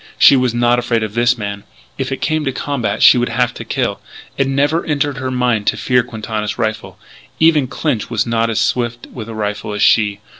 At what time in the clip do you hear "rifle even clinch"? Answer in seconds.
6.57-8.09